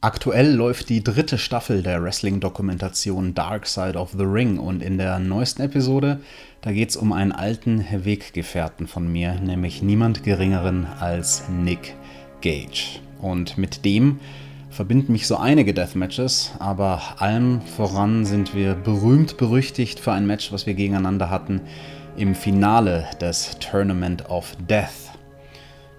Aktuell 0.00 0.54
läuft 0.54 0.90
die 0.90 1.02
dritte 1.02 1.38
Staffel 1.38 1.82
der 1.82 2.00
Wrestling-Dokumentation 2.00 3.34
Dark 3.34 3.66
Side 3.66 3.98
of 3.98 4.12
the 4.16 4.22
Ring 4.22 4.60
und 4.60 4.80
in 4.80 4.96
der 4.96 5.18
neuesten 5.18 5.62
Episode, 5.62 6.20
da 6.60 6.70
geht 6.70 6.90
es 6.90 6.96
um 6.96 7.12
einen 7.12 7.32
alten 7.32 7.84
Weggefährten 7.90 8.86
von 8.86 9.10
mir, 9.10 9.34
nämlich 9.40 9.82
niemand 9.82 10.22
geringeren 10.22 10.86
als 11.00 11.48
Nick 11.48 11.96
Gage. 12.42 13.00
Und 13.20 13.58
mit 13.58 13.84
dem 13.84 14.20
verbinden 14.70 15.10
mich 15.10 15.26
so 15.26 15.36
einige 15.36 15.74
Deathmatches, 15.74 16.52
aber 16.60 17.20
allem 17.20 17.60
voran 17.62 18.24
sind 18.24 18.54
wir 18.54 18.74
berühmt 18.74 19.36
berüchtigt 19.36 19.98
für 19.98 20.12
ein 20.12 20.28
Match, 20.28 20.52
was 20.52 20.64
wir 20.64 20.74
gegeneinander 20.74 21.28
hatten 21.28 21.60
im 22.16 22.36
Finale 22.36 23.08
des 23.20 23.58
Tournament 23.58 24.30
of 24.30 24.56
Death. 24.68 25.07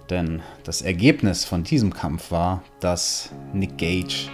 Denn 0.10 0.42
das 0.64 0.82
Ergebnis 0.82 1.46
von 1.46 1.64
diesem 1.64 1.94
Kampf 1.94 2.32
war, 2.32 2.64
dass 2.80 3.30
Nick 3.54 3.78
Gage 3.78 4.30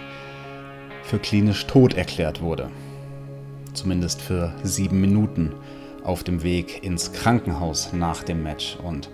für 1.02 1.18
klinisch 1.18 1.66
tot 1.66 1.94
erklärt 1.94 2.40
wurde. 2.40 2.70
Zumindest 3.74 4.22
für 4.22 4.54
sieben 4.62 5.00
Minuten 5.00 5.52
auf 6.02 6.24
dem 6.24 6.42
Weg 6.42 6.82
ins 6.82 7.12
Krankenhaus 7.12 7.92
nach 7.92 8.22
dem 8.22 8.42
Match. 8.42 8.76
Und 8.82 9.10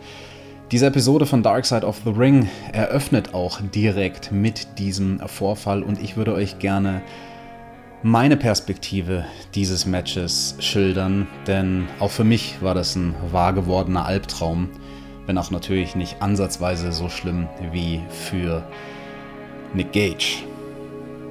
diese 0.70 0.86
Episode 0.86 1.27
von 1.27 1.42
Dark 1.42 1.66
Side 1.66 1.86
of 1.86 2.00
the 2.05 2.10
Ring 2.10 2.48
eröffnet 2.72 3.34
auch 3.34 3.60
direkt 3.60 4.30
mit 4.30 4.78
diesem 4.78 5.20
Vorfall 5.27 5.83
und 5.83 6.00
ich 6.00 6.16
würde 6.16 6.33
euch 6.33 6.58
gerne 6.60 7.02
meine 8.02 8.36
Perspektive 8.36 9.24
dieses 9.55 9.86
Matches 9.86 10.56
schildern, 10.58 11.28
denn 11.47 11.88
auch 12.00 12.10
für 12.10 12.24
mich 12.24 12.60
war 12.60 12.74
das 12.74 12.97
ein 12.97 13.14
wahr 13.30 13.52
gewordener 13.52 14.06
Albtraum 14.06 14.70
wenn 15.26 15.38
auch 15.38 15.50
natürlich 15.50 15.94
nicht 15.94 16.20
ansatzweise 16.20 16.92
so 16.92 17.08
schlimm 17.08 17.48
wie 17.72 18.00
für 18.08 18.62
Nick 19.74 19.92
Gage. 19.92 20.42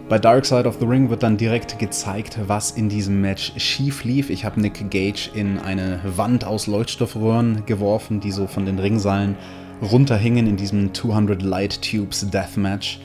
Bei 0.10 0.20
Dark 0.20 0.46
Side 0.46 0.68
of 0.68 0.78
the 0.80 0.86
Ring 0.86 1.10
wird 1.10 1.24
dann 1.24 1.38
direkt 1.38 1.80
gezeigt, 1.80 2.38
was 2.46 2.72
in 2.72 2.90
diesem 2.90 3.22
Match 3.22 3.54
schief 3.56 4.04
lief. 4.04 4.30
Ich 4.30 4.44
habe 4.44 4.60
Nick 4.60 4.90
Gage 4.92 5.30
in 5.34 5.58
eine 5.58 6.02
Wand 6.04 6.44
aus 6.44 6.68
Leuchtstoffröhren 6.68 7.66
geworfen, 7.66 8.20
die 8.20 8.32
so 8.32 8.46
von 8.46 8.66
den 8.66 8.78
Ringseilen 8.78 9.38
runterhingen 9.82 10.48
in 10.48 10.58
diesem 10.58 10.94
200 10.94 11.42
Light 11.42 11.82
Tubes 11.82 12.30
Deathmatch. 12.30 13.00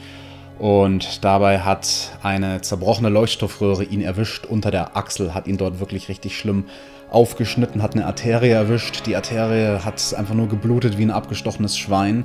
Und 0.59 1.23
dabei 1.25 1.61
hat 1.61 2.19
eine 2.23 2.63
zerbrochene 2.63 3.09
Leuchtstoffröhre 3.09 3.85
ihn 3.85 4.01
erwischt 4.01 4.47
unter 4.47 4.71
der 4.71 4.97
Achsel, 4.97 5.33
hat 5.33 5.47
ihn 5.47 5.59
dort 5.59 5.81
wirklich 5.81 6.09
richtig 6.09 6.37
schlimm 6.37 6.65
aufgeschnitten, 7.11 7.83
hat 7.83 7.95
eine 7.95 8.07
Arterie 8.07 8.51
erwischt. 8.51 9.07
Die 9.07 9.17
Arterie 9.17 9.85
hat 9.85 10.15
einfach 10.17 10.35
nur 10.35 10.49
geblutet 10.49 10.99
wie 10.99 11.03
ein 11.03 11.11
abgestochenes 11.11 11.77
Schwein. 11.77 12.25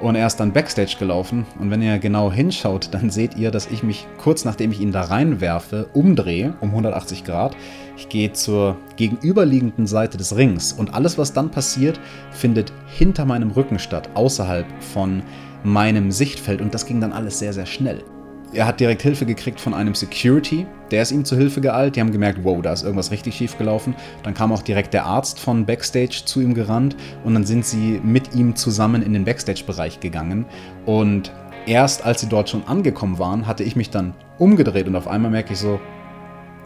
Und 0.00 0.14
er 0.14 0.28
ist 0.28 0.36
dann 0.36 0.52
Backstage 0.52 0.96
gelaufen. 0.98 1.44
Und 1.58 1.70
wenn 1.70 1.82
ihr 1.82 1.98
genau 1.98 2.30
hinschaut, 2.30 2.90
dann 2.92 3.10
seht 3.10 3.36
ihr, 3.36 3.50
dass 3.50 3.66
ich 3.66 3.82
mich 3.82 4.06
kurz 4.16 4.44
nachdem 4.44 4.70
ich 4.70 4.80
ihn 4.80 4.92
da 4.92 5.02
reinwerfe, 5.02 5.88
umdrehe 5.92 6.54
um 6.60 6.70
180 6.70 7.24
Grad. 7.24 7.56
Ich 7.96 8.08
gehe 8.08 8.32
zur 8.32 8.76
gegenüberliegenden 8.96 9.88
Seite 9.88 10.16
des 10.16 10.36
Rings. 10.36 10.72
Und 10.72 10.94
alles, 10.94 11.18
was 11.18 11.32
dann 11.32 11.50
passiert, 11.50 11.98
findet 12.30 12.72
hinter 12.86 13.24
meinem 13.24 13.50
Rücken 13.50 13.80
statt, 13.80 14.10
außerhalb 14.14 14.66
von 14.92 15.22
meinem 15.64 16.12
Sichtfeld. 16.12 16.60
Und 16.60 16.74
das 16.74 16.86
ging 16.86 17.00
dann 17.00 17.12
alles 17.12 17.40
sehr, 17.40 17.52
sehr 17.52 17.66
schnell. 17.66 18.04
Er 18.52 18.66
hat 18.66 18.80
direkt 18.80 19.02
Hilfe 19.02 19.26
gekriegt 19.26 19.60
von 19.60 19.74
einem 19.74 19.94
Security, 19.94 20.66
der 20.90 21.02
ist 21.02 21.12
ihm 21.12 21.24
zu 21.24 21.36
Hilfe 21.36 21.60
geeilt. 21.60 21.96
Die 21.96 22.00
haben 22.00 22.12
gemerkt, 22.12 22.40
wow, 22.44 22.62
da 22.62 22.72
ist 22.72 22.82
irgendwas 22.82 23.10
richtig 23.10 23.34
schief 23.34 23.58
gelaufen. 23.58 23.94
Dann 24.22 24.32
kam 24.32 24.52
auch 24.52 24.62
direkt 24.62 24.94
der 24.94 25.04
Arzt 25.04 25.38
von 25.38 25.66
Backstage 25.66 26.22
zu 26.24 26.40
ihm 26.40 26.54
gerannt 26.54 26.96
und 27.24 27.34
dann 27.34 27.44
sind 27.44 27.66
sie 27.66 28.00
mit 28.02 28.34
ihm 28.34 28.56
zusammen 28.56 29.02
in 29.02 29.12
den 29.12 29.24
Backstage-Bereich 29.24 30.00
gegangen. 30.00 30.46
Und 30.86 31.30
erst 31.66 32.06
als 32.06 32.22
sie 32.22 32.28
dort 32.28 32.48
schon 32.48 32.66
angekommen 32.66 33.18
waren, 33.18 33.46
hatte 33.46 33.64
ich 33.64 33.76
mich 33.76 33.90
dann 33.90 34.14
umgedreht 34.38 34.88
und 34.88 34.96
auf 34.96 35.08
einmal 35.08 35.30
merke 35.30 35.52
ich 35.52 35.58
so, 35.58 35.78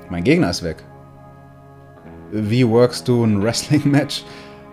mein 0.09 0.23
Gegner 0.23 0.51
ist 0.51 0.63
weg. 0.63 0.85
Wie 2.31 2.67
workst 2.69 3.09
du 3.09 3.25
ein 3.25 3.43
Wrestling-Match 3.43 4.25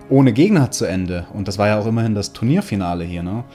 ohne 0.09 0.31
Gegner 0.31 0.69
zu 0.69 0.86
Ende? 0.86 1.25
Und 1.34 1.48
das 1.48 1.58
war 1.58 1.68
ja 1.68 1.80
auch 1.80 1.88
immerhin 1.88 2.14
das 2.14 2.34
Turnierfinale 2.34 3.03
hier, 3.03 3.24
ne? 3.24 3.46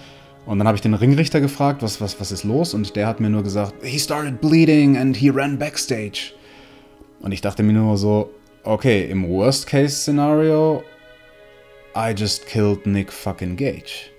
Und 0.46 0.58
dann 0.58 0.66
habe 0.66 0.76
ich 0.76 0.82
den 0.82 0.94
Ringrichter 0.94 1.40
gefragt, 1.40 1.82
was, 1.82 2.00
was, 2.00 2.20
was 2.20 2.30
ist 2.30 2.44
los? 2.44 2.74
Und 2.74 2.96
der 2.96 3.06
hat 3.06 3.20
mir 3.20 3.30
nur 3.30 3.42
gesagt, 3.42 3.74
he 3.82 3.98
started 3.98 4.40
bleeding 4.40 4.96
and 4.96 5.16
he 5.16 5.30
ran 5.30 5.58
backstage. 5.58 6.34
Und 7.20 7.32
ich 7.32 7.40
dachte 7.40 7.62
mir 7.62 7.72
nur 7.72 7.96
so, 7.96 8.30
okay, 8.62 9.04
im 9.10 9.26
Worst-Case-Szenario, 9.28 10.82
I 11.96 12.12
just 12.14 12.46
killed 12.46 12.86
Nick 12.86 13.12
fucking 13.12 13.56
Gage. 13.56 14.10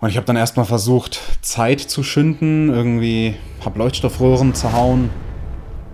Und 0.00 0.08
ich 0.08 0.16
habe 0.16 0.26
dann 0.26 0.36
erstmal 0.36 0.66
versucht, 0.66 1.20
Zeit 1.42 1.80
zu 1.80 2.02
schinden, 2.02 2.68
irgendwie, 2.68 3.36
hab 3.64 3.76
Leuchtstoffröhren 3.76 4.52
zerhauen, 4.52 5.10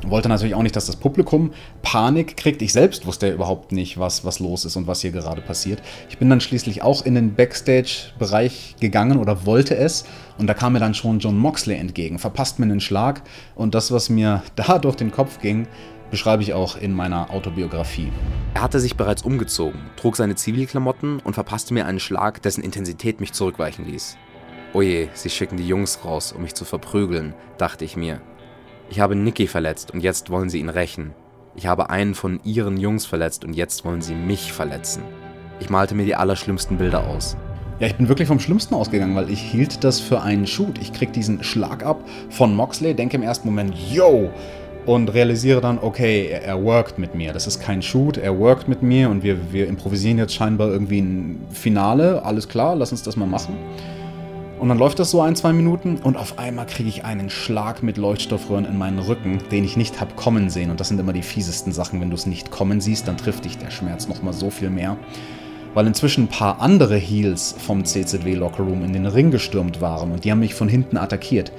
wollte 0.07 0.29
natürlich 0.29 0.55
auch 0.55 0.63
nicht, 0.63 0.77
dass 0.77 0.87
das 0.87 0.97
Publikum 0.97 1.53
Panik 1.83 2.37
kriegt. 2.37 2.63
Ich 2.63 2.73
selbst 2.73 3.07
wusste 3.07 3.29
ja 3.29 3.35
überhaupt 3.35 3.73
nicht, 3.73 3.99
was, 3.99 4.25
was 4.25 4.39
los 4.39 4.65
ist 4.65 4.77
und 4.77 4.87
was 4.87 5.01
hier 5.01 5.11
gerade 5.11 5.41
passiert. 5.41 5.83
Ich 6.09 6.19
bin 6.19 6.31
dann 6.31 6.41
schließlich 6.41 6.83
auch 6.83 7.05
in 7.05 7.15
den 7.15 7.35
Backstage-Bereich 7.35 8.77
gegangen 8.81 9.19
oder 9.19 9.47
wollte 9.47 9.77
es. 9.77 10.05
Und 10.39 10.47
da 10.47 10.55
kam 10.55 10.75
mir 10.75 10.81
dann 10.81 10.95
schon 10.95 11.19
John 11.19 11.37
Moxley 11.37 11.77
entgegen, 11.77 12.19
verpasst 12.19 12.59
mir 12.59 12.67
einen 12.67 12.81
Schlag. 12.81 13.23
Und 13.55 13.75
das, 13.75 13.91
was 13.93 14.09
mir 14.09 14.43
da 14.57 14.79
durch 14.79 14.97
den 14.97 15.11
Kopf 15.11 15.41
ging, 15.41 15.67
beschreibe 16.11 16.43
ich 16.43 16.55
auch 16.55 16.77
in 16.77 16.93
meiner 16.93 17.31
Autobiografie. 17.31 18.11
Er 18.55 18.63
hatte 18.63 18.81
sich 18.81 18.97
bereits 18.97 19.23
umgezogen, 19.23 19.81
trug 19.97 20.17
seine 20.17 20.37
Zivilklamotten 20.37 21.21
und 21.21 21.35
verpasste 21.35 21.75
mir 21.75 21.87
einen 21.87 22.01
Schlag, 22.01 22.41
dessen 22.43 22.65
Intensität 22.65 23.21
mich 23.21 23.33
zurückweichen 23.33 23.85
ließ. 23.85 24.17
Oje, 24.73 25.09
sie 25.15 25.31
schicken 25.31 25.57
die 25.57 25.67
Jungs 25.67 26.05
raus, 26.05 26.33
um 26.33 26.43
mich 26.43 26.55
zu 26.55 26.65
verprügeln, 26.65 27.35
dachte 27.57 27.85
ich 27.85 27.97
mir 27.97 28.21
ich 28.91 29.01
habe 29.01 29.15
Nicky 29.15 29.47
verletzt 29.47 29.91
und 29.91 30.03
jetzt 30.03 30.31
wollen 30.31 30.49
sie 30.49 30.61
ihn 30.61 30.69
rächen. 30.69 31.13
Ich 31.57 31.67
habe 31.67 31.91
einen 31.91 32.15
von 32.15 32.41
ihren 32.45 32.77
Jungs 32.77 33.05
verletzt 33.05 33.45
und 33.45 33.55
jetzt 33.55 33.85
wollen 33.85 34.01
sie 34.01 34.15
mich 34.15 34.53
verletzen. 34.53 35.03
Ich 35.61 35.71
malte 35.71 35.95
mir 35.95 36.07
die 36.07 36.15
allerschlimmsten 36.15 36.79
Bilder 36.79 37.07
aus. 37.07 37.37
Ja, 37.81 37.87
ich 37.87 37.97
bin 37.97 38.09
wirklich 38.09 38.29
vom 38.29 38.41
Schlimmsten 38.41 38.75
ausgegangen, 38.75 39.15
weil 39.15 39.31
ich 39.31 39.41
hielt 39.41 39.85
das 39.85 40.01
für 40.01 40.21
einen 40.21 40.47
Shoot. 40.47 40.79
Ich 40.79 40.93
krieg 40.93 41.13
diesen 41.13 41.45
Schlag 41.45 41.85
ab 41.85 42.01
von 42.31 42.55
Moxley, 42.55 42.95
denke 42.95 43.17
im 43.17 43.23
ersten 43.23 43.49
Moment, 43.49 43.75
yo! 43.93 44.31
Und 44.87 45.13
realisiere 45.13 45.61
dann, 45.61 45.79
okay, 45.79 46.29
er, 46.29 46.45
er 46.45 46.65
worked 46.65 46.99
mit 46.99 47.15
mir. 47.15 47.35
Das 47.35 47.47
ist 47.47 47.61
kein 47.61 47.83
Shoot, 47.83 48.17
er 48.17 48.39
worked 48.39 48.69
mit 48.69 48.83
mir 48.83 49.11
und 49.11 49.23
wir, 49.23 49.53
wir 49.53 49.69
improvisieren 49.69 50.17
jetzt 50.17 50.35
scheinbar 50.35 50.69
irgendwie 50.69 51.01
ein 51.01 51.47
Finale. 51.51 52.25
Alles 52.25 52.49
klar, 52.49 52.75
lass 52.75 52.91
uns 52.91 53.03
das 53.03 53.15
mal 53.17 53.27
machen. 53.27 53.55
Und 54.59 54.69
dann 54.69 54.79
läuft 54.79 54.99
das 54.99 55.13
so 55.13 55.21
ein, 55.21 55.37
zwei 55.37 55.53
Minuten 55.53 55.99
und 55.99 56.17
auf 56.17 56.39
einmal 56.39 56.67
kriege 56.67 56.89
ich 56.89 57.05
einen 57.05 57.31
Schlag 57.31 57.85
mit 57.85 57.97
Leuchtstoffröhren 57.97 58.65
in 58.65 58.77
meinen 58.77 58.99
Rücken, 58.99 59.39
den 59.53 59.63
ich 59.63 59.77
nicht 59.77 60.01
habe 60.01 60.15
kommen 60.15 60.51
sehen. 60.51 60.71
Und 60.71 60.81
das 60.81 60.89
sind 60.89 60.99
immer 60.99 61.13
die 61.13 61.23
fiesesten 61.23 61.73
Sachen. 61.73 62.01
Wenn 62.01 62.11
du 62.11 62.17
es 62.17 62.27
nicht 62.27 62.51
kommen 62.51 62.81
siehst, 62.81 63.07
dann 63.07 63.17
trifft 63.17 63.45
dich 63.45 63.57
der 63.57 63.71
Schmerz 63.71 64.09
nochmal 64.09 64.33
so 64.33 64.51
viel 64.51 64.71
mehr. 64.71 64.97
Weil 65.75 65.87
inzwischen 65.87 66.25
ein 66.25 66.29
paar 66.29 66.61
andere 66.61 66.97
Heels 66.97 67.55
vom 67.57 67.85
CZW 67.85 68.35
Lockerroom 68.35 68.85
in 68.85 68.93
den 68.93 69.07
Ring 69.07 69.31
gestürmt 69.31 69.81
waren 69.81 70.11
und 70.11 70.25
die 70.25 70.33
haben 70.33 70.41
mich 70.41 70.55
von 70.55 70.69
hinten 70.69 70.97
attackiert. 70.97 71.53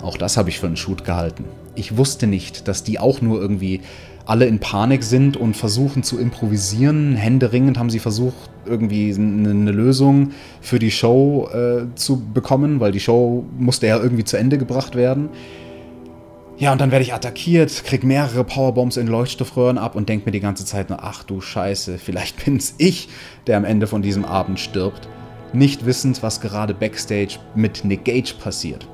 Auch 0.00 0.16
das 0.16 0.36
habe 0.36 0.48
ich 0.48 0.60
für 0.60 0.66
einen 0.66 0.76
Shoot 0.76 1.04
gehalten. 1.04 1.44
Ich 1.74 1.96
wusste 1.96 2.28
nicht, 2.28 2.68
dass 2.68 2.84
die 2.84 3.00
auch 3.00 3.20
nur 3.20 3.40
irgendwie 3.40 3.80
alle 4.26 4.46
in 4.46 4.58
Panik 4.58 5.04
sind 5.04 5.36
und 5.36 5.56
versuchen 5.56 6.02
zu 6.02 6.18
improvisieren. 6.18 7.14
Händeringend 7.14 7.78
haben 7.78 7.90
sie 7.90 8.00
versucht, 8.00 8.50
irgendwie 8.66 9.14
eine 9.14 9.70
Lösung 9.70 10.32
für 10.60 10.80
die 10.80 10.90
Show 10.90 11.48
äh, 11.52 11.94
zu 11.94 12.20
bekommen, 12.20 12.80
weil 12.80 12.92
die 12.92 13.00
Show 13.00 13.44
musste 13.56 13.86
ja 13.86 13.98
irgendwie 13.98 14.24
zu 14.24 14.36
Ende 14.36 14.58
gebracht 14.58 14.96
werden. 14.96 15.28
Ja, 16.58 16.72
und 16.72 16.80
dann 16.80 16.90
werde 16.90 17.04
ich 17.04 17.12
attackiert, 17.14 17.84
krieg 17.84 18.02
mehrere 18.02 18.42
Powerbombs 18.42 18.96
in 18.96 19.06
Leuchtstoffröhren 19.06 19.78
ab 19.78 19.94
und 19.94 20.08
denke 20.08 20.26
mir 20.26 20.32
die 20.32 20.40
ganze 20.40 20.64
Zeit 20.64 20.88
nur, 20.88 21.04
ach 21.04 21.22
du 21.22 21.40
Scheiße, 21.40 21.98
vielleicht 21.98 22.44
bin's 22.44 22.74
ich, 22.78 23.08
der 23.46 23.58
am 23.58 23.64
Ende 23.64 23.86
von 23.86 24.02
diesem 24.02 24.24
Abend 24.24 24.58
stirbt. 24.58 25.08
Nicht 25.52 25.86
wissend, 25.86 26.22
was 26.22 26.40
gerade 26.40 26.74
backstage 26.74 27.38
mit 27.54 27.84
Nick 27.84 28.04
Gage 28.04 28.34
passiert. 28.42 28.88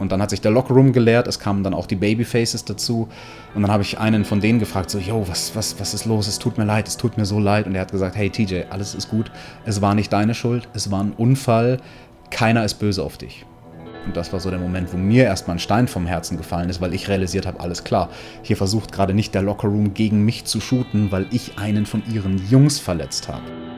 Und 0.00 0.10
dann 0.10 0.20
hat 0.20 0.30
sich 0.30 0.40
der 0.40 0.50
Lockerroom 0.50 0.92
geleert, 0.92 1.28
es 1.28 1.38
kamen 1.38 1.62
dann 1.62 1.74
auch 1.74 1.86
die 1.86 1.94
Babyfaces 1.94 2.64
dazu. 2.64 3.08
Und 3.54 3.62
dann 3.62 3.70
habe 3.70 3.82
ich 3.82 3.98
einen 3.98 4.24
von 4.24 4.40
denen 4.40 4.58
gefragt, 4.58 4.90
so, 4.90 4.98
yo, 4.98 5.28
was, 5.28 5.54
was, 5.54 5.78
was 5.78 5.94
ist 5.94 6.06
los? 6.06 6.26
Es 6.26 6.38
tut 6.38 6.58
mir 6.58 6.64
leid, 6.64 6.88
es 6.88 6.96
tut 6.96 7.18
mir 7.18 7.26
so 7.26 7.38
leid. 7.38 7.66
Und 7.66 7.74
er 7.74 7.82
hat 7.82 7.92
gesagt, 7.92 8.16
hey 8.16 8.30
TJ, 8.30 8.62
alles 8.70 8.94
ist 8.94 9.10
gut. 9.10 9.30
Es 9.66 9.80
war 9.82 9.94
nicht 9.94 10.12
deine 10.12 10.34
Schuld, 10.34 10.68
es 10.72 10.90
war 10.90 11.04
ein 11.04 11.12
Unfall. 11.12 11.76
Keiner 12.30 12.64
ist 12.64 12.74
böse 12.74 13.04
auf 13.04 13.18
dich. 13.18 13.44
Und 14.06 14.16
das 14.16 14.32
war 14.32 14.40
so 14.40 14.48
der 14.48 14.58
Moment, 14.58 14.92
wo 14.92 14.96
mir 14.96 15.24
erstmal 15.24 15.56
ein 15.56 15.60
Stein 15.60 15.86
vom 15.86 16.06
Herzen 16.06 16.38
gefallen 16.38 16.70
ist, 16.70 16.80
weil 16.80 16.94
ich 16.94 17.08
realisiert 17.08 17.46
habe, 17.46 17.60
alles 17.60 17.84
klar, 17.84 18.08
hier 18.42 18.56
versucht 18.56 18.92
gerade 18.92 19.12
nicht 19.12 19.34
der 19.34 19.42
Lockerroom 19.42 19.92
gegen 19.92 20.24
mich 20.24 20.46
zu 20.46 20.60
shooten, 20.60 21.12
weil 21.12 21.26
ich 21.30 21.58
einen 21.58 21.84
von 21.84 22.02
ihren 22.10 22.40
Jungs 22.48 22.78
verletzt 22.78 23.28
habe. 23.28 23.69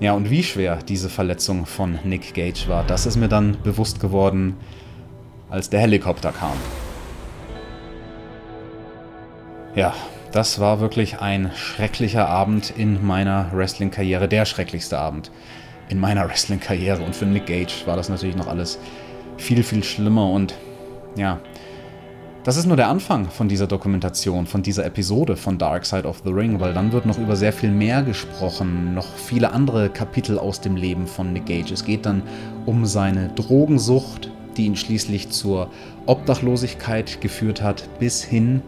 Ja, 0.00 0.12
und 0.12 0.30
wie 0.30 0.44
schwer 0.44 0.76
diese 0.76 1.08
Verletzung 1.08 1.66
von 1.66 1.98
Nick 2.04 2.32
Gage 2.32 2.68
war, 2.68 2.84
das 2.84 3.04
ist 3.04 3.16
mir 3.16 3.28
dann 3.28 3.56
bewusst 3.64 3.98
geworden, 3.98 4.56
als 5.50 5.70
der 5.70 5.80
Helikopter 5.80 6.30
kam. 6.30 6.56
Ja, 9.74 9.94
das 10.30 10.60
war 10.60 10.78
wirklich 10.78 11.20
ein 11.20 11.50
schrecklicher 11.56 12.28
Abend 12.28 12.72
in 12.76 13.04
meiner 13.04 13.50
Wrestling-Karriere, 13.52 14.28
der 14.28 14.44
schrecklichste 14.44 14.98
Abend. 14.98 15.30
in 15.88 15.98
meiner 15.98 16.28
Wrestling-Karriere. 16.28 17.02
Und 17.02 17.16
für 17.16 17.26
Nick 17.26 17.46
Gage 17.46 17.86
war 17.86 17.96
das 17.96 18.08
natürlich 18.08 18.36
noch 18.36 18.46
alles 18.46 18.78
viel, 19.36 19.62
viel 19.62 19.82
schlimmer. 19.82 20.30
Und 20.30 20.54
ja, 21.16 21.40
das 22.44 22.56
ist 22.56 22.66
nur 22.66 22.76
der 22.76 22.88
Anfang 22.88 23.28
von 23.28 23.48
dieser 23.48 23.66
Dokumentation, 23.66 24.46
von 24.46 24.62
dieser 24.62 24.86
Episode 24.86 25.36
von 25.36 25.58
Dark 25.58 25.84
Side 25.84 26.06
of 26.06 26.22
the 26.24 26.30
Ring, 26.30 26.60
weil 26.60 26.72
dann 26.72 26.92
wird 26.92 27.04
noch 27.04 27.18
über 27.18 27.36
sehr 27.36 27.52
viel 27.52 27.70
mehr 27.70 28.02
gesprochen, 28.02 28.94
noch 28.94 29.06
viele 29.16 29.52
andere 29.52 29.90
Kapitel 29.90 30.38
aus 30.38 30.60
dem 30.60 30.76
Leben 30.76 31.06
von 31.06 31.32
Nick 31.32 31.46
Gage. 31.46 31.74
Es 31.74 31.84
geht 31.84 32.06
dann 32.06 32.22
um 32.64 32.86
seine 32.86 33.28
Drogensucht, 33.30 34.30
die 34.56 34.66
ihn 34.66 34.76
schließlich 34.76 35.30
zur 35.30 35.68
Obdachlosigkeit 36.06 37.20
geführt 37.20 37.62
hat, 37.62 37.88
bis 37.98 38.22
hin 38.22 38.62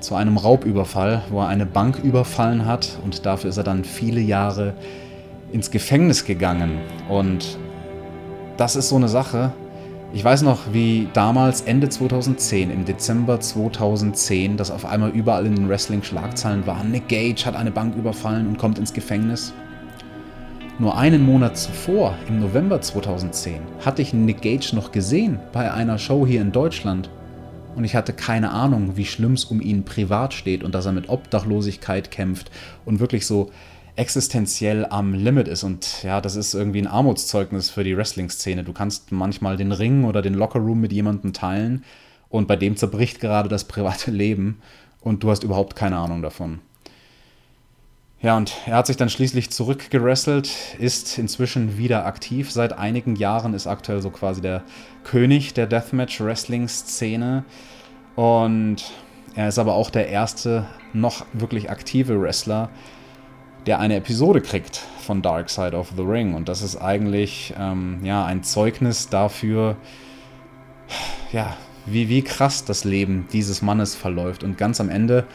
zu 0.00 0.14
einem 0.14 0.36
Raubüberfall, 0.36 1.22
wo 1.30 1.40
er 1.40 1.48
eine 1.48 1.66
Bank 1.66 2.00
überfallen 2.02 2.66
hat 2.66 2.98
und 3.04 3.24
dafür 3.24 3.50
ist 3.50 3.56
er 3.56 3.64
dann 3.64 3.84
viele 3.84 4.20
Jahre 4.20 4.74
ins 5.52 5.70
Gefängnis 5.70 6.24
gegangen. 6.24 6.80
Und 7.08 7.58
das 8.56 8.74
ist 8.74 8.88
so 8.88 8.96
eine 8.96 9.08
Sache, 9.08 9.52
ich 10.14 10.22
weiß 10.22 10.42
noch, 10.42 10.72
wie 10.72 11.08
damals 11.14 11.62
Ende 11.62 11.88
2010, 11.88 12.70
im 12.70 12.84
Dezember 12.84 13.40
2010, 13.40 14.58
das 14.58 14.70
auf 14.70 14.84
einmal 14.84 15.10
überall 15.10 15.46
in 15.46 15.54
den 15.54 15.68
Wrestling-Schlagzeilen 15.70 16.66
war. 16.66 16.84
Nick 16.84 17.08
Gage 17.08 17.46
hat 17.46 17.56
eine 17.56 17.70
Bank 17.70 17.96
überfallen 17.96 18.46
und 18.46 18.58
kommt 18.58 18.78
ins 18.78 18.92
Gefängnis. 18.92 19.54
Nur 20.78 20.98
einen 20.98 21.24
Monat 21.24 21.56
zuvor, 21.56 22.14
im 22.28 22.40
November 22.40 22.80
2010, 22.80 23.60
hatte 23.84 24.02
ich 24.02 24.12
Nick 24.12 24.42
Gage 24.42 24.72
noch 24.74 24.92
gesehen 24.92 25.38
bei 25.52 25.72
einer 25.72 25.98
Show 25.98 26.26
hier 26.26 26.42
in 26.42 26.52
Deutschland. 26.52 27.08
Und 27.74 27.84
ich 27.84 27.96
hatte 27.96 28.12
keine 28.12 28.50
Ahnung, 28.50 28.96
wie 28.96 29.06
schlimm 29.06 29.32
es 29.32 29.46
um 29.46 29.62
ihn 29.62 29.84
privat 29.84 30.34
steht 30.34 30.62
und 30.62 30.74
dass 30.74 30.84
er 30.84 30.92
mit 30.92 31.08
Obdachlosigkeit 31.08 32.10
kämpft 32.10 32.50
und 32.84 33.00
wirklich 33.00 33.26
so 33.26 33.50
existenziell 33.96 34.86
am 34.86 35.14
Limit 35.14 35.48
ist. 35.48 35.62
Und 35.64 36.02
ja, 36.02 36.20
das 36.20 36.36
ist 36.36 36.54
irgendwie 36.54 36.80
ein 36.80 36.86
Armutszeugnis 36.86 37.70
für 37.70 37.84
die 37.84 37.96
Wrestling-Szene. 37.96 38.64
Du 38.64 38.72
kannst 38.72 39.12
manchmal 39.12 39.56
den 39.56 39.72
Ring 39.72 40.04
oder 40.04 40.22
den 40.22 40.34
Lockerroom 40.34 40.80
mit 40.80 40.92
jemandem 40.92 41.32
teilen 41.32 41.84
und 42.28 42.48
bei 42.48 42.56
dem 42.56 42.76
zerbricht 42.76 43.20
gerade 43.20 43.48
das 43.48 43.64
private 43.64 44.10
Leben 44.12 44.60
und 45.00 45.22
du 45.22 45.30
hast 45.30 45.44
überhaupt 45.44 45.76
keine 45.76 45.98
Ahnung 45.98 46.22
davon. 46.22 46.60
Ja, 48.22 48.36
und 48.36 48.52
er 48.66 48.76
hat 48.76 48.86
sich 48.86 48.96
dann 48.96 49.10
schließlich 49.10 49.50
zurückgerasselt, 49.50 50.48
ist 50.78 51.18
inzwischen 51.18 51.76
wieder 51.76 52.06
aktiv. 52.06 52.52
Seit 52.52 52.72
einigen 52.72 53.16
Jahren 53.16 53.52
ist 53.52 53.66
aktuell 53.66 54.00
so 54.00 54.10
quasi 54.10 54.40
der 54.40 54.62
König 55.02 55.54
der 55.54 55.66
Deathmatch-Wrestling-Szene. 55.66 57.44
Und 58.14 58.92
er 59.34 59.48
ist 59.48 59.58
aber 59.58 59.74
auch 59.74 59.90
der 59.90 60.08
erste 60.08 60.66
noch 60.92 61.26
wirklich 61.32 61.68
aktive 61.68 62.20
Wrestler, 62.20 62.70
der 63.66 63.78
eine 63.78 63.96
Episode 63.96 64.40
kriegt 64.40 64.76
von 64.76 65.22
Dark 65.22 65.50
Side 65.50 65.76
of 65.76 65.92
the 65.96 66.02
Ring. 66.02 66.34
Und 66.34 66.48
das 66.48 66.62
ist 66.62 66.76
eigentlich 66.76 67.54
ähm, 67.58 68.00
ja, 68.02 68.24
ein 68.24 68.42
Zeugnis 68.42 69.08
dafür, 69.08 69.76
ja, 71.32 71.56
wie, 71.86 72.08
wie 72.08 72.22
krass 72.22 72.64
das 72.64 72.84
Leben 72.84 73.26
dieses 73.32 73.62
Mannes 73.62 73.94
verläuft. 73.94 74.44
Und 74.44 74.58
ganz 74.58 74.80
am 74.80 74.88
Ende, 74.88 75.26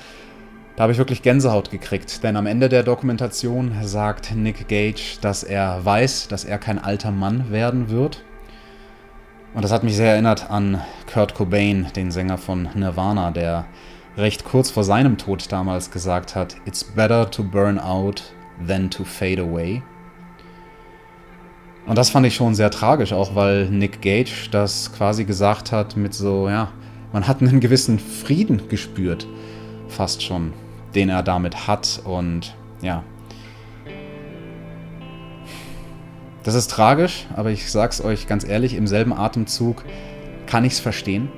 da 0.75 0.83
habe 0.83 0.91
ich 0.91 0.97
wirklich 0.97 1.21
Gänsehaut 1.21 1.71
gekriegt. 1.71 2.23
Denn 2.23 2.35
am 2.35 2.45
Ende 2.45 2.69
der 2.69 2.83
Dokumentation 2.83 3.73
sagt 3.83 4.35
Nick 4.35 4.67
Gage, 4.67 5.17
dass 5.21 5.43
er 5.43 5.83
weiß, 5.83 6.27
dass 6.27 6.43
er 6.45 6.57
kein 6.57 6.79
alter 6.79 7.11
Mann 7.11 7.51
werden 7.51 7.89
wird. 7.89 8.23
Und 9.53 9.63
das 9.63 9.71
hat 9.71 9.83
mich 9.83 9.95
sehr 9.95 10.11
erinnert 10.11 10.51
an 10.51 10.81
Kurt 11.11 11.33
Cobain, 11.33 11.87
den 11.95 12.11
Sänger 12.11 12.37
von 12.37 12.69
Nirvana, 12.75 13.31
der 13.31 13.65
recht 14.17 14.43
kurz 14.43 14.71
vor 14.71 14.83
seinem 14.83 15.17
Tod 15.17 15.51
damals 15.51 15.91
gesagt 15.91 16.35
hat, 16.35 16.57
It's 16.65 16.83
better 16.83 17.29
to 17.29 17.43
burn 17.43 17.79
out 17.79 18.23
than 18.65 18.89
to 18.89 19.03
fade 19.03 19.41
away. 19.41 19.83
Und 21.85 21.97
das 21.97 22.09
fand 22.09 22.25
ich 22.25 22.35
schon 22.35 22.55
sehr 22.55 22.71
tragisch, 22.71 23.13
auch 23.13 23.35
weil 23.35 23.69
Nick 23.69 24.01
Gage 24.01 24.49
das 24.51 24.91
quasi 24.91 25.23
gesagt 25.23 25.71
hat 25.71 25.95
mit 25.95 26.13
so, 26.13 26.49
ja, 26.49 26.69
man 27.13 27.27
hat 27.27 27.41
einen 27.41 27.61
gewissen 27.61 27.99
Frieden 27.99 28.67
gespürt, 28.67 29.25
fast 29.87 30.21
schon, 30.21 30.51
den 30.95 31.09
er 31.09 31.23
damit 31.23 31.67
hat. 31.67 32.01
Und 32.03 32.55
ja, 32.81 33.03
das 36.43 36.55
ist 36.55 36.71
tragisch, 36.71 37.27
aber 37.35 37.51
ich 37.51 37.71
sag's 37.71 38.01
euch 38.01 38.27
ganz 38.27 38.45
ehrlich, 38.45 38.73
im 38.73 38.87
selben 38.87 39.13
Atemzug 39.13 39.85
kann 40.45 40.65
ich's 40.65 40.79
verstehen. 40.79 41.29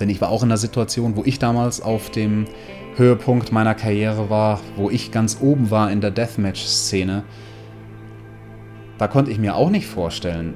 Denn 0.00 0.08
ich 0.08 0.20
war 0.20 0.28
auch 0.28 0.42
in 0.42 0.48
einer 0.48 0.56
Situation, 0.56 1.16
wo 1.16 1.22
ich 1.24 1.38
damals 1.38 1.80
auf 1.80 2.10
dem 2.10 2.46
Höhepunkt 2.96 3.52
meiner 3.52 3.74
Karriere 3.74 4.30
war, 4.30 4.60
wo 4.76 4.90
ich 4.90 5.10
ganz 5.10 5.38
oben 5.40 5.70
war 5.70 5.90
in 5.90 6.00
der 6.00 6.10
Deathmatch-Szene. 6.10 7.24
Da 8.98 9.08
konnte 9.08 9.30
ich 9.30 9.38
mir 9.38 9.56
auch 9.56 9.70
nicht 9.70 9.86
vorstellen, 9.86 10.54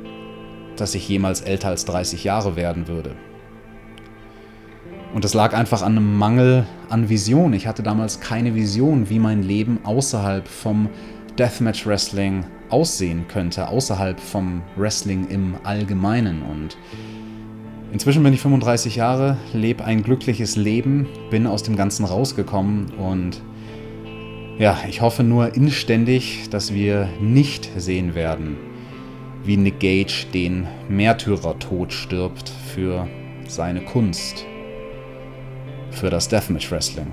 dass 0.76 0.94
ich 0.94 1.08
jemals 1.08 1.40
älter 1.40 1.68
als 1.68 1.84
30 1.84 2.24
Jahre 2.24 2.56
werden 2.56 2.86
würde. 2.88 3.16
Und 5.14 5.24
es 5.24 5.34
lag 5.34 5.54
einfach 5.54 5.82
an 5.82 5.96
einem 5.96 6.16
Mangel 6.18 6.66
an 6.90 7.08
Vision. 7.08 7.52
Ich 7.52 7.66
hatte 7.66 7.82
damals 7.82 8.20
keine 8.20 8.54
Vision, 8.54 9.08
wie 9.08 9.18
mein 9.18 9.42
Leben 9.42 9.80
außerhalb 9.84 10.46
vom 10.46 10.90
Deathmatch 11.38 11.86
Wrestling 11.86 12.44
aussehen 12.68 13.26
könnte, 13.26 13.68
außerhalb 13.68 14.20
vom 14.20 14.62
Wrestling 14.76 15.26
im 15.28 15.54
Allgemeinen. 15.64 16.42
Und 16.42 16.76
Inzwischen 17.90 18.22
bin 18.22 18.34
ich 18.34 18.40
35 18.40 18.96
Jahre, 18.96 19.38
lebe 19.54 19.84
ein 19.84 20.02
glückliches 20.02 20.56
Leben, 20.56 21.06
bin 21.30 21.46
aus 21.46 21.62
dem 21.62 21.74
Ganzen 21.74 22.04
rausgekommen 22.04 22.92
und 22.98 23.42
ja, 24.58 24.76
ich 24.88 25.00
hoffe 25.00 25.22
nur 25.22 25.54
inständig, 25.54 26.50
dass 26.50 26.74
wir 26.74 27.08
nicht 27.20 27.70
sehen 27.76 28.14
werden, 28.14 28.56
wie 29.44 29.56
Nick 29.56 29.80
Gage 29.80 30.26
den 30.34 30.66
Märtyrertod 30.88 31.92
stirbt 31.92 32.50
für 32.74 33.06
seine 33.46 33.80
Kunst, 33.82 34.44
für 35.90 36.10
das 36.10 36.28
Deathmatch 36.28 36.70
Wrestling. 36.70 37.06